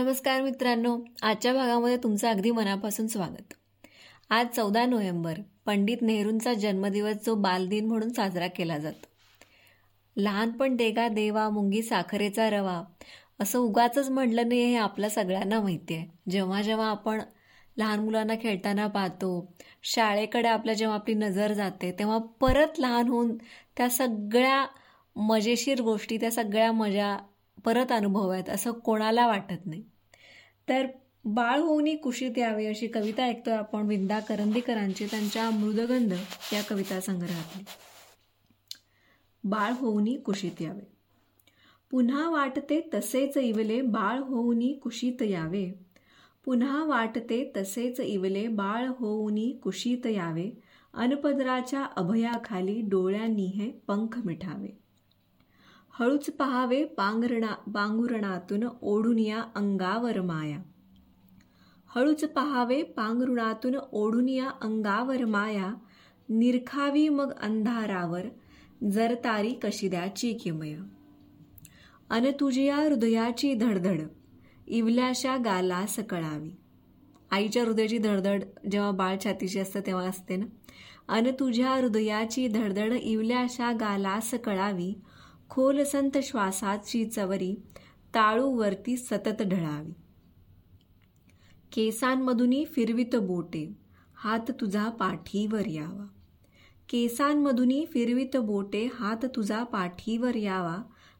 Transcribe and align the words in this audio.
नमस्कार 0.00 0.42
मित्रांनो. 0.42 0.98
आजच्या 1.22 1.54
भागामध्ये 1.54 1.96
तुमचं 1.96 2.28
अगदी 2.28 2.50
मनापासून 2.50 3.06
स्वागत. 3.06 3.54
आज 4.30 4.46
चौदा 4.56 4.86
नोव्हेंबर 4.86 5.34
पंडित 5.66 5.96
नेहरूंचा 6.02 6.54
जन्मदिवस 6.54 7.16
जो 7.26 7.34
बालदिन 7.34 7.86
म्हणून 7.86 8.08
साजरा 8.08 8.46
केला 8.46 8.78
जातो. 8.78 9.06
लहानपण 10.16 10.76
देगा 10.76 11.08
देवा 11.08 11.50
मुंगी 11.50 11.82
साखरेचा 11.82 12.50
रवा 12.50 12.82
असं 13.40 13.58
उगाच 13.58 13.98
म्हणलं 13.98 14.48
नाही 14.48 14.64
हे 14.64 14.76
आपल्या 14.76 15.10
सगळ्यांना 15.10 15.60
माहिती 15.60 15.94
आहे. 15.94 16.06
जेव्हा 16.30 16.62
जेव्हा 16.62 16.90
आपण 16.90 17.20
लहान 17.76 18.00
मुलांना 18.00 18.34
खेळताना 18.42 18.86
पाहतो 18.86 19.52
शाळेकडे 19.82 20.48
आपल्या 20.48 20.74
जेव्हा 20.74 20.96
आपली 20.96 21.14
नजर 21.14 21.52
जाते 21.52 21.96
तेव्हा 21.98 22.18
परत 22.18 22.80
लहान 22.80 23.08
होऊन 23.08 23.36
त्या 23.76 23.90
सगळ्या 23.90 24.66
मजेशीर 25.16 25.80
गोष्टी 25.80 26.16
त्या 26.16 26.30
सगळ्या 26.30 26.72
मजा 26.72 27.18
परत 27.64 27.92
अनुभवायत 27.92 28.50
असं 28.50 28.72
कोणाला 28.72 29.26
वाटत 29.26 29.66
नाही. 29.66 29.89
तर 30.68 30.86
बाळ 31.24 31.58
होऊनी 31.58 31.96
कुशीत 31.96 32.38
यावे 32.38 32.66
अशी 32.66 32.86
कविता 32.86 33.22
ऐकतोय 33.22 33.54
आपण 33.54 33.86
विंदा 33.86 34.20
करंदीकरांची 34.20 35.06
त्यांच्या 35.06 35.50
मृदगंध 35.50 36.12
या 36.52 36.62
कविता 36.62 37.00
संग्रहातली. 37.00 37.64
बाळ 39.44 39.72
होऊनी 39.72 40.16
कुशीत 40.16 40.62
यावे. 40.62 40.92
पुन्हा 41.90 42.30
वाटते 42.30 42.90
तसेच 42.94 43.36
इवले 43.36 43.80
बाळ 43.80 44.18
होऊनी 44.18 44.72
कुशीत 44.72 45.22
यावे. 45.22 45.72
पुन्हा 46.44 46.84
वाटते 46.84 47.52
तसेच 47.56 48.00
इवले 48.00 48.48
बाळ 48.48 48.86
होऊनी 48.86 49.60
कुशीत 49.62 50.06
यावे. 50.06 50.60
अनपदराच्या 50.94 51.84
अभयाखाली 51.84 52.80
डोळ्यांनी 52.80 53.46
हे 53.46 53.70
पंख 53.70 54.18
मिठावे. 54.24 54.89
हळूच 56.00 56.30
पहावे 56.30 56.84
पांघरणा 56.84 57.54
बांगुरणातून 57.66 58.60
ओढून 58.82 59.18
या 59.18 59.42
अंगावर 59.54 60.20
माया 60.20 60.58
हळूच 61.94 62.24
पहावे 62.24 62.82
पांघरुणातून 62.82 63.76
ओढून 63.92 64.28
या 64.28 64.48
अंगावर 64.48 65.24
माया 65.24 65.74
निरखावी 66.28 67.08
मग 67.08 67.32
अंधारावर 67.42 68.20
जरतारी 68.92 69.50
कशिद्याची 69.50 70.32
किमय. 70.32 70.76
अन 72.10 72.30
तुझ्या 72.40 72.76
हृदयाची 72.76 73.54
धडधड 73.54 74.00
इवल्याशा 74.66 75.36
गाला 75.36 75.86
सकळावी 75.86 76.50
आईच्या 77.30 77.64
हृदयाची 77.64 77.98
धडधड 77.98 78.44
जेव्हा 78.72 78.90
बाळ 78.90 79.16
छातीची 79.24 79.58
असतं 79.58 79.80
तेव्हा 79.80 80.04
असते 80.04 80.36
ना? 80.36 80.46
अन 81.08 81.26
तुझ्या 81.40 81.70
हृदयाची 81.70 82.48
धडधड 82.48 82.92
इवल्याशा 82.92 83.72
गाला 83.72 84.20
सकळावी 84.20 84.94
खोल 85.50 85.84
संत 85.84 86.18
श्वासाची 86.22 87.04
चवरी 87.04 87.54
ताळूवरती 88.14 88.96
सतत 88.96 89.42
ढळावी. 89.42 89.92
केसांमधूनही 91.72 92.64
फिरवित 92.64 93.16
बोटे 93.16 93.76
हात 94.14 94.50
तुझा 94.50 94.88
पाठीवर 94.88 95.66
यावा. 95.66 96.06
केसांमधूनही 96.88 97.86
फिरवित 97.86 98.36
बोटे 98.36 98.88
हात 98.94 99.24
तुझा 99.24 99.64
पाठीवर 99.64 100.36
यावा. 100.36 100.76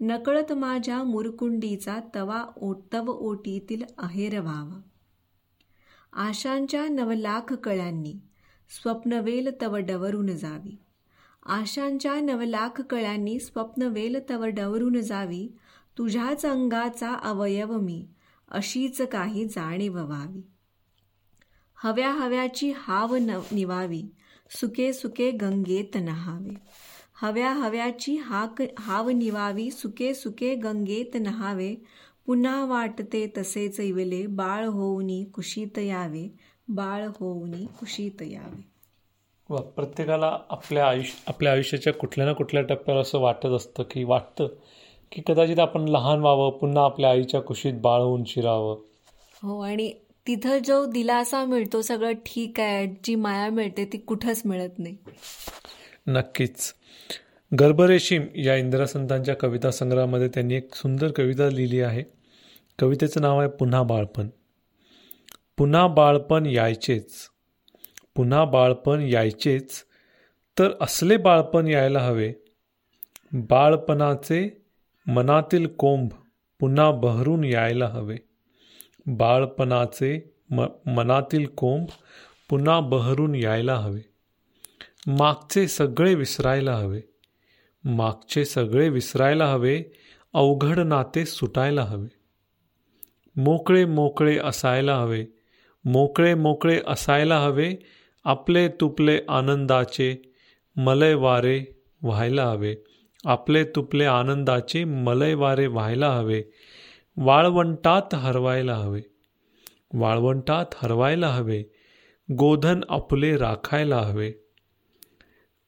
नकळत 0.00 0.52
माझ्या 0.52 1.02
मुरकुंडीचा 1.02 2.00
तवा 2.14 2.44
ओटव 2.56 3.08
ओटीतील 3.08 3.82
अहेर 3.98 4.40
व्हावा. 4.40 4.80
आशांच्या 6.12 6.88
नवलाख 6.88 7.52
कळ्यांनी 7.52 8.14
स्वप्नवेल 8.70 9.48
तव 9.62 9.76
डवरून 9.76 10.26
जावी. 10.26 10.78
आशांच्या 11.46 12.14
नवलाख 12.20 12.80
कळ्यांनी 12.80 13.40
स्वप्नवेल 13.40 14.16
तव 14.30 14.44
डवरून 14.44 15.00
जावी 15.00 15.48
तुझ्याच 15.98 16.46
अंगाचा 16.46 17.14
अवयव 17.14 17.78
मी 17.80 18.06
अशीच 18.48 19.00
काही 19.00 19.44
जाणीव 19.44 19.98
व्हावी 20.04 20.42
हव्या 21.76 22.10
हव्याची 22.10 22.72
हाव 22.76 23.14
न 23.14 23.30
निवावी 23.52 24.02
सुके 24.60 24.92
सुके 24.92 25.30
गंगेत 25.30 25.96
नहावे. 25.96 26.54
हव्या 27.14 27.52
हव्याची 27.52 28.16
हाक 28.16 28.62
हाव 28.78 29.08
निवावी 29.08 29.70
सुके 29.70 30.14
सुके 30.14 30.54
गंगेत 30.54 31.16
नहावे. 31.20 31.74
पुन्हा 32.26 32.64
वाटते 32.64 33.32
तसेच 33.38 33.80
इवले 33.80 34.26
बाळ 34.26 34.64
होऊनी 34.64 35.24
कुशीत 35.24 35.78
यावे 35.78 36.28
बाळ 36.68 37.06
होऊनी 37.06 37.66
कुशीत 37.66 38.22
यावे. 38.22 38.71
वा 39.52 39.60
प्रत्येकाला 39.60 40.38
आपल्या 40.50 40.88
आयुष्य 40.88 41.22
आपल्या 41.26 41.52
आयुष्याच्या 41.52 41.92
कुठल्या 41.92 42.26
ना 42.26 42.32
कुठल्या 42.32 42.62
टप्प्यावर 42.62 43.00
असं 43.00 43.18
वाटत 43.18 43.46
असतं 43.46 43.82
की 43.82 44.04
वाटतं 44.04 44.48
की 45.12 45.22
कदाचित 45.26 45.58
आपण 45.58 45.84
लहान 45.84 46.20
व्हावं 46.20 46.50
पुन्हा 46.50 46.84
आपल्या 46.84 47.10
आईच्या 47.10 47.40
कुशीत 47.40 47.72
बाळ 47.74 48.00
होऊन 48.00 48.24
शिरावं. 48.26 48.76
हो 49.42 49.60
आणि 49.60 49.92
तिथं 50.26 50.58
जो 50.58 50.86
दिलासा 50.86 51.44
मिळतो 51.44 51.82
सगळं 51.82 52.12
ठीक 52.12 52.60
आहे 52.60 52.86
जी 53.04 53.14
माया 53.14 53.50
मिळते 53.50 53.84
ती 53.84 53.98
कुठंच 53.98 54.42
मिळत 54.44 54.78
नाही. 54.78 54.96
नक्कीच. 56.06 56.74
गर्भरेशीम 57.60 58.22
या 58.34 58.56
इंद्रसंतांच्या 58.56 59.36
कविता 59.36 59.70
संग्रहामध्ये 59.70 60.28
त्यांनी 60.28 60.54
एक 60.54 60.74
सुंदर 60.74 61.08
कविता 61.10 61.50
लिहिली 61.50 61.80
आहे. 61.80 62.02
कवितेचं 62.78 63.20
नाव 63.20 63.40
आहे 63.40 63.48
पुन्हा 63.48 63.82
बाळपण. 63.82 64.28
पुन्हा 65.58 65.86
बाळपण 65.86 66.46
यायचेच. 66.46 67.14
पुन्हा 68.14 68.44
बाळपण 68.44 69.00
यायचेच 69.00 69.84
तर 70.58 70.70
असले 70.80 71.16
बाळपण 71.16 71.66
यायला 71.66 72.00
हवे. 72.00 72.32
बाळपणाचे 73.32 74.62
मनातील 75.06 75.66
कोंभ 75.66 76.10
पुन्हा 76.60 76.90
बहरून 76.90 77.44
यायला 77.44 77.86
हवे. 77.86 78.16
बाळपणाचे 79.06 80.34
म 80.50 80.66
मनातील 80.86 81.46
कोंभ 81.46 81.88
पुन्हा 82.50 82.80
बहरून 82.80 83.34
यायला 83.34 83.74
हवे. 83.74 84.00
मागचे 85.06 85.68
सगळे 85.68 86.14
विसरायला 86.14 86.74
हवे. 86.76 87.00
मागचे 87.84 88.44
सगळे 88.44 88.88
विसरायला 88.88 89.46
हवे 89.46 89.82
अवघड 90.32 90.78
नाते 90.78 91.26
सुटायला 91.26 91.82
हवे. 91.82 92.08
मोकळे 93.36 93.84
मोकळे 93.84 94.38
असायला 94.38 94.96
हवे. 94.96 95.26
मोकळे 95.84 96.34
मोकळे 96.34 96.80
असायला 96.86 97.38
हवे 97.38 97.74
आपले 98.24 98.68
तुपले 98.68 99.20
आनंदाचे 99.28 100.16
मलय 100.76 101.14
वारे 101.14 101.64
व्हायला 102.02 102.44
हवे. 102.50 102.76
आपले 103.24 103.64
तुपले 103.64 104.04
आनंदाचे 104.04 104.84
मलय 104.84 105.34
वारे 105.34 105.66
व्हायला 105.66 106.12
हवे. 106.12 106.42
वाळवंटात 107.16 108.14
हरवायला 108.14 108.74
हवे. 108.74 109.02
वाळवंटात 109.92 110.66
हरवायला 110.74 111.28
हवे. 111.28 111.64
गोधन 112.32 112.80
आपले 112.88 113.36
राखायला 113.36 113.96
हवे. 113.96 114.32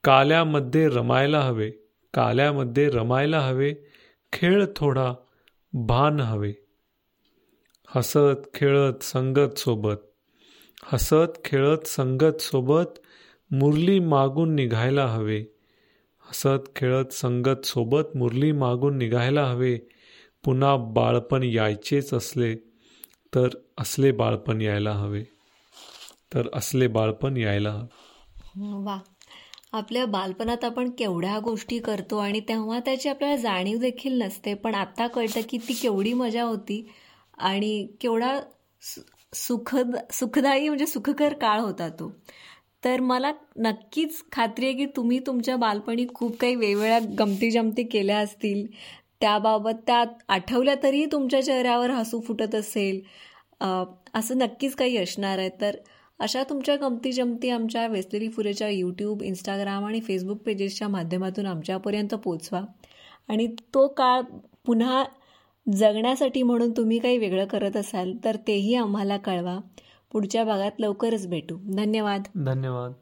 काल्यामध्ये 0.04 0.88
रमायला 0.88 1.41
हवे. 1.41 1.71
काल्यामध्ये 2.15 2.91
रमायला 2.91 3.41
हवे. 3.41 3.75
खेळ 4.32 4.66
थोडा 4.76 5.12
भान 5.72 6.21
हवे. 6.21 6.53
हसत 7.97 8.54
खेळत 8.54 9.03
संगत 9.03 9.59
सोबत. 9.59 10.13
हसत 10.87 11.39
खेळत 11.45 11.87
संगत 11.87 12.41
सोबत 12.41 12.84
मुरली 13.50 13.99
मागून 13.99 14.55
निघायला 14.55 15.06
हवे. 15.06 15.45
हसत 16.21 16.69
खेळत 16.77 17.12
संगत 17.12 17.67
सोबत 17.67 18.17
मुरली 18.17 18.53
मागून 18.53 18.99
निघायला 18.99 19.45
हवे. 19.47 19.78
पुन्हा 20.45 20.77
बाळपण 20.77 21.43
यायचेच 21.43 22.15
असले 22.15 22.55
तर 23.34 23.49
असले 23.78 24.12
बाळपण 24.12 24.61
यायला 24.61 24.93
हवे. 24.93 25.25
तर 26.34 26.49
असले 26.53 26.87
बाळपण 26.87 27.37
यायला 27.37 27.71
हवे. 27.71 27.87
वा. 28.84 28.99
आपल्या 29.72 30.06
बालपणात 30.06 30.65
आपण 30.65 30.91
केवढ्या 30.91 31.39
गोष्टी 31.39 31.78
करतो 31.78 32.16
आणि 32.16 32.41
तेव्हा 32.41 32.80
त्याची 32.80 33.09
आपल्याला 33.09 33.37
जाणीव 33.37 33.78
देखील 33.78 34.22
नसते. 34.22 34.54
पण 34.54 34.75
आता 34.75 35.07
कळतं 35.07 35.41
की 35.48 35.59
ती 35.59 35.72
केवढी 35.72 36.13
मजा 36.13 36.42
होती 36.42 36.91
आणि 37.39 37.87
केवढा 38.01 38.41
सुखद 39.34 39.97
सुखदायी 40.13 40.69
म्हणजे 40.69 40.86
सुखकर 40.86 41.33
काळ 41.33 41.60
होता 41.60 41.89
तो. 41.91 42.13
तर 42.84 43.01
मला 43.01 43.33
नक्कीच 43.59 44.22
खात्री 44.33 44.66
आहे 44.66 44.75
की 44.75 44.86
तुम्ही 44.86 45.19
तुमच्या 45.27 45.57
बालपणी 45.57 46.07
खूप 46.15 46.36
काही 46.41 46.54
वेगवेगळ्या 46.54 46.98
गमती 47.19 47.51
जमती 47.51 47.83
केल्या 47.83 48.19
असतील. 48.19 48.66
त्याबाबत 49.21 49.75
त्या 49.86 50.04
आठवल्या 50.28 50.75
तरीही 50.83 51.07
तुमच्या 51.13 51.42
चेहऱ्यावर 51.45 51.91
हसू 51.91 52.21
फुटत 52.21 52.54
असेल. 52.54 53.01
असं 54.15 54.39
नक्कीच 54.39 54.75
काही 54.75 54.97
असणार 54.97 55.39
आहे. 55.39 55.48
तर 55.60 55.77
अशा 56.21 56.42
तुमच्या 56.42 56.77
गमती 56.77 57.13
जमती 57.13 57.51
आमच्या 57.51 57.87
वेस्लेरी 57.87 58.28
फुरेच्या 58.28 58.69
यूट्यूब 58.69 59.22
इंस्टाग्राम 59.22 59.84
आणि 59.84 60.01
फेसबुक 60.01 60.39
पेजेसच्या 60.39 60.89
माध्यमातून 60.89 61.47
आमच्यापर्यंत 61.47 62.15
पोचवा. 62.15 62.60
आणि 63.28 63.47
तो 63.75 63.87
काळ 63.89 64.21
पुन्हा 64.66 65.04
जगण्यासाठी 65.72 66.43
म्हणून 66.43 66.71
तुम्ही 66.71 66.99
काही 66.99 67.19
वेगळं 67.19 67.45
करत 67.45 67.77
असाल 67.77 68.15
तर 68.25 68.37
तेही 68.37 68.75
आम्हाला 68.75 69.16
कळवा. 69.16 69.59
पुढच्या 70.13 70.45
भागात 70.45 70.71
लवकरच 70.78 71.27
भेटू. 71.27 71.59
धन्यवाद. 71.77 72.22
धन्यवाद. 72.45 72.93